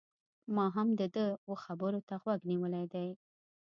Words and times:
ما 0.55 0.65
هم 0.75 0.87
د 0.99 1.01
ده 1.15 1.25
و 1.49 1.53
خبرو 1.65 1.99
ته 2.07 2.15
غوږ 2.21 2.39
نيولی 2.49 2.83
دی 2.93 3.09